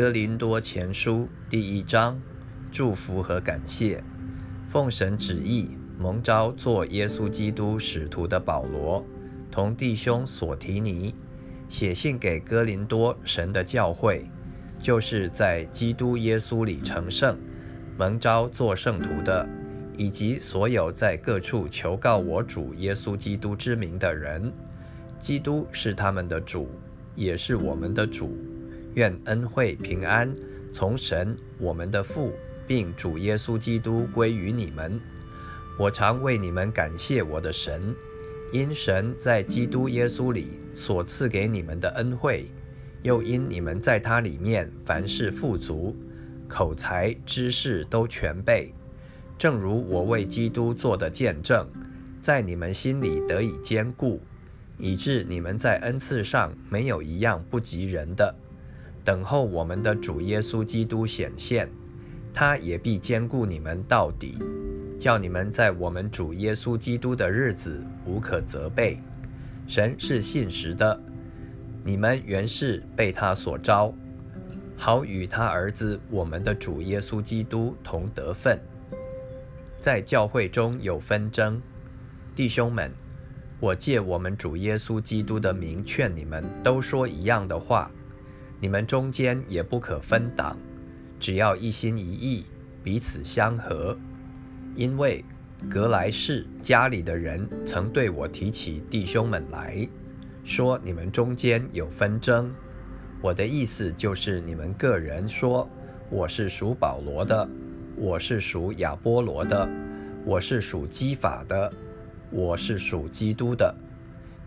[0.00, 2.18] 哥林多前书第一章，
[2.72, 4.02] 祝福和感谢。
[4.66, 9.04] 奉神旨意，蒙召做耶稣基督使徒的保罗，
[9.50, 11.14] 同弟兄所提尼，
[11.68, 14.24] 写信给哥林多神的教会，
[14.78, 17.38] 就是在基督耶稣里成圣、
[17.98, 19.46] 蒙召做圣徒的，
[19.98, 24.50] 以及所有在各处求告我主耶稣基督之名的人。
[25.18, 26.70] 基督是他们的主，
[27.14, 28.34] 也是我们的主。
[29.00, 30.30] 愿恩惠平安
[30.74, 32.34] 从神我们的父，
[32.66, 35.00] 并主耶稣基督归于你们。
[35.78, 37.96] 我常为你们感谢我的神，
[38.52, 42.50] 因神在基督耶稣里所赐给你们的恩惠，
[43.02, 45.96] 又因你们在他里面凡事富足，
[46.46, 48.74] 口才知识都全备，
[49.38, 51.66] 正如我为基督做的见证，
[52.20, 54.20] 在你们心里得以坚固，
[54.76, 58.34] 以致你们在恩赐上没有一样不及人的。
[59.04, 61.68] 等候我们的主耶稣基督显现，
[62.32, 64.38] 他也必兼顾你们到底，
[64.98, 68.98] 叫你们在我们主耶稣基督的日子无可责备。
[69.66, 71.00] 神是信实的，
[71.82, 73.94] 你们原是被他所招，
[74.76, 78.58] 好与他儿子我们的主耶稣基督同得份。
[79.80, 81.62] 在教会中有纷争，
[82.36, 82.92] 弟兄们，
[83.60, 87.90] 我借我们主耶稣基督的名劝你们，都说一样的话。
[88.60, 90.54] 你们中间也不可分党，
[91.18, 92.44] 只要一心一意，
[92.84, 93.96] 彼此相合。
[94.76, 95.24] 因为
[95.68, 99.88] 格莱士家里的人曾对我提起弟兄们来
[100.44, 102.54] 说，你们中间有纷争。
[103.22, 105.68] 我的意思就是，你们个人说，
[106.10, 107.48] 我是属保罗的，
[107.96, 109.68] 我是属亚波罗的，
[110.24, 111.72] 我是属基法的，
[112.30, 113.74] 我是属基督的。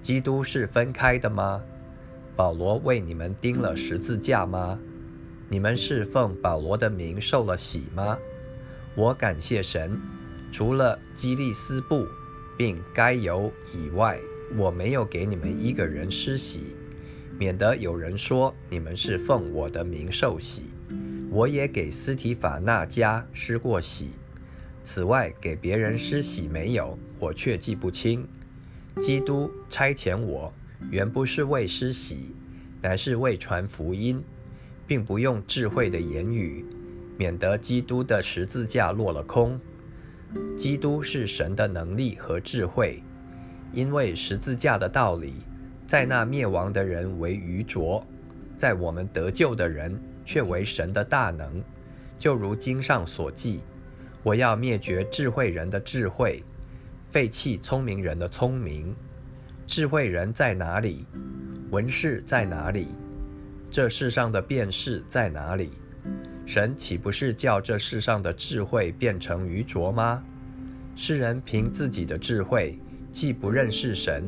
[0.00, 1.62] 基督是分开的吗？
[2.34, 4.78] 保罗为你们钉了十字架吗？
[5.48, 8.16] 你们是奉保罗的名受了洗吗？
[8.94, 10.00] 我感谢神，
[10.50, 12.06] 除了基利斯布
[12.56, 14.18] 并该犹以外，
[14.56, 16.74] 我没有给你们一个人施洗，
[17.38, 20.64] 免得有人说你们是奉我的名受洗。
[21.30, 24.10] 我也给斯提法那家施过洗，
[24.82, 28.26] 此外给别人施洗没有，我却记不清。
[29.00, 30.52] 基督差遣我。
[30.90, 32.34] 原不是为施洗，
[32.80, 34.22] 乃是为传福音，
[34.86, 36.64] 并不用智慧的言语，
[37.16, 39.58] 免得基督的十字架落了空。
[40.56, 43.02] 基督是神的能力和智慧，
[43.72, 45.34] 因为十字架的道理，
[45.86, 48.04] 在那灭亡的人为愚拙，
[48.56, 51.62] 在我们得救的人却为神的大能。
[52.18, 53.60] 就如经上所记
[54.22, 56.42] ：“我要灭绝智慧人的智慧，
[57.10, 58.94] 废弃聪明人的聪明。”
[59.66, 61.06] 智慧人在哪里？
[61.70, 62.88] 文士在哪里？
[63.70, 65.70] 这世上的辨识在哪里？
[66.44, 70.22] 神岂不是叫这世上的智慧变成愚拙吗？
[70.94, 72.78] 世人凭自己的智慧，
[73.10, 74.24] 既不认识神，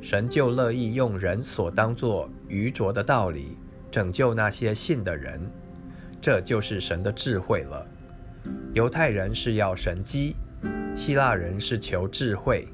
[0.00, 3.56] 神就乐意用人所当作愚拙的道理，
[3.90, 5.40] 拯救那些信的人。
[6.20, 7.86] 这就是神的智慧了。
[8.72, 10.34] 犹太人是要神机，
[10.96, 12.66] 希腊人是求智慧。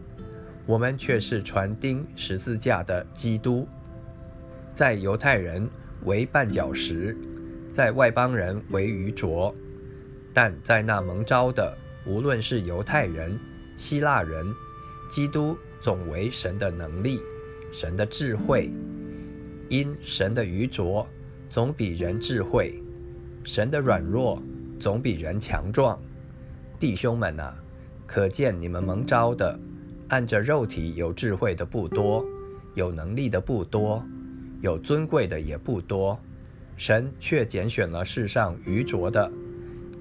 [0.67, 3.69] 我们却是传钉十字架的基督，
[4.73, 5.69] 在犹太人
[6.05, 7.17] 为绊脚石，
[7.71, 9.55] 在外邦人为愚拙，
[10.33, 11.77] 但在那蒙召的，
[12.07, 13.39] 无论是犹太人、
[13.77, 14.47] 希腊人，
[15.09, 17.21] 基督总为神的能力、
[17.71, 18.71] 神的智慧。
[19.69, 21.07] 因神的愚拙
[21.49, 22.83] 总比人智慧，
[23.45, 24.43] 神的软弱
[24.79, 26.01] 总比人强壮。
[26.79, 27.55] 弟兄们啊，
[28.07, 29.59] 可见你们蒙召的。
[30.15, 32.25] 按着肉体有智慧的不多，
[32.75, 34.01] 有能力的不多，
[34.61, 36.17] 有尊贵的也不多。
[36.77, 39.29] 神却拣选了世上愚拙的，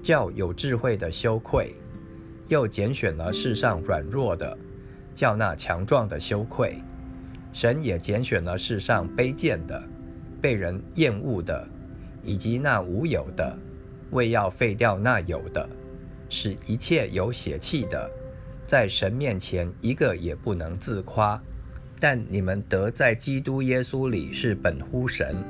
[0.00, 1.74] 叫有智慧的羞愧；
[2.46, 4.56] 又拣选了世上软弱的，
[5.12, 6.78] 叫那强壮的羞愧。
[7.52, 9.82] 神也拣选了世上卑贱的、
[10.40, 11.66] 被人厌恶的，
[12.22, 13.58] 以及那无有的，
[14.12, 15.68] 为要废掉那有的，
[16.28, 18.08] 使一切有血气的。
[18.66, 21.40] 在神面前，一个也不能自夸。
[22.00, 25.44] 但你们得在基督耶稣里是本乎神，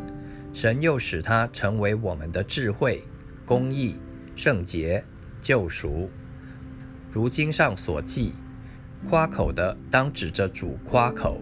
[0.52, 3.02] 神又使他成为我们的智慧、
[3.44, 3.96] 公义、
[4.36, 5.04] 圣洁、
[5.40, 6.10] 救赎。
[7.10, 8.34] 如经上所记：
[9.08, 11.40] 夸口的当指着主夸口。